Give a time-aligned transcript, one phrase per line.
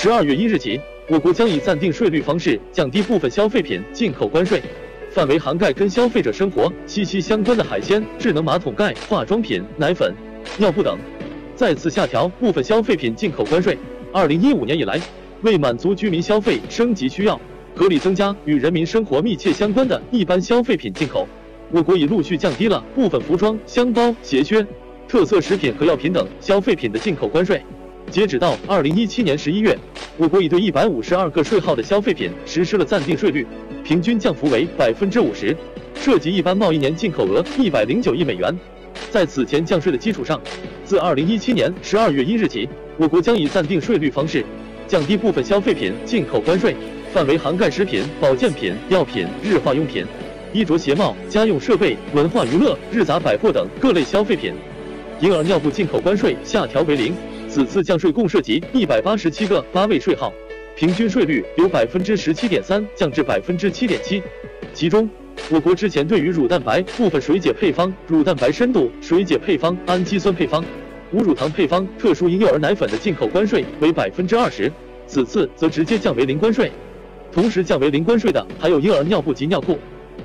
[0.00, 4.62] 十二月一日起，我国将以暂定税率方式降低部分消费品进口关税，
[5.10, 10.14] 范围涵盖跟消费者生活息息相关的海鲜、智能马桶盖、化妆品、奶粉、
[10.56, 10.96] 尿布等。
[11.56, 13.76] 再次下调部分消费品进口关税。
[14.12, 15.00] 二零一五年以来，
[15.42, 17.40] 为满足居民消费升级需要，
[17.74, 21.26] 合理增加与人民生活密切相关的一般消费品进口，
[21.72, 24.64] 我国已陆续降低了部分服装、箱包、鞋靴、
[25.08, 27.60] 特色食品和药品等消费品的进口关税。
[28.10, 29.76] 截止到二零一七年十一月，
[30.16, 33.46] 我国已对一百五十二个税号的消费品实施了暂定税率，
[33.84, 35.54] 平均降幅为百分之五十，
[35.94, 38.54] 涉及一般贸易年进口额一百零九亿美元。
[39.10, 40.40] 在此前降税的基础上，
[40.84, 42.66] 自二零一七年十二月一日起，
[42.96, 44.44] 我国将以暂定税率方式
[44.86, 46.74] 降低部分消费品进口关税，
[47.12, 50.04] 范围涵盖食品、保健品、药品、日化用品、
[50.54, 54.54] 衣着鞋帽、家用设备、文化娱乐、日杂百货等各类消费品。
[55.20, 57.12] 婴儿尿布进口关税下调为零。
[57.48, 60.32] 此次降税共涉及一百八十七个八位税号，
[60.76, 64.22] 平均税率由百分之十七点三降至百分之七点七，
[64.74, 65.08] 其中。
[65.50, 70.62] 我国之前对于乳蛋白部分水解配方、乳蛋白深度水解配方、氨基酸配方、
[71.10, 74.70] 无乳糖配方、特殊婴幼儿奶粉的进口关税为百分之二十，
[75.06, 76.70] 此次则直接降为零关税。
[77.32, 79.78] 同时降为零关税的还有婴儿尿布及尿裤，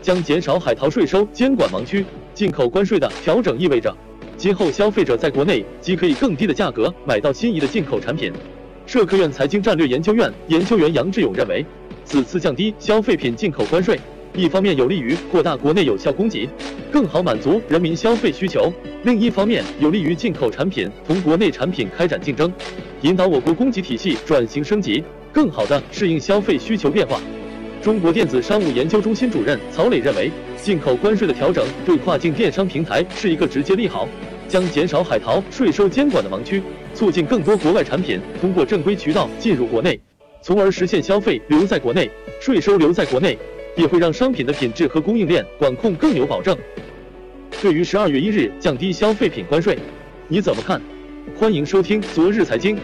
[0.00, 2.04] 将减少海淘税收监管盲区。
[2.32, 3.94] 进口关税的调整意味着，
[4.40, 8.32] 今后消费者在国内即可以更低的价格买到心仪的进口产品。
[8.86, 11.62] 社科院财经战略研究院研究员杨志勇认为，
[12.06, 14.00] 此次降低消费品进口关税。
[14.34, 16.48] 一方面有利于扩大国内有效供给，
[16.90, 22.50] 更好满足人民消费需求；另一方面有利于进口产品同国内产品开展竞争，
[23.02, 25.04] 引导我国供给体系转型升级，
[25.34, 27.20] 更好地适应消费需求变化。
[27.82, 30.30] 中国电子商务研究中心主任曹磊认为，
[30.62, 34.06] 进口关税的调整对跨境电商平台是一个直接利好，
[34.46, 39.98] 将减少海淘税收监管的盲区，促进更多国外产品通过正规渠道进入国内，
[40.42, 43.38] 从而实现消费留在国内，税收留在国内。
[43.76, 46.58] 也会让商品的品质和供应链管控更有保证。
[47.62, 49.78] 对于十二月一日降低消费品关税，
[50.26, 50.82] 你怎么看？
[51.36, 52.76] 欢迎收听昨日财经。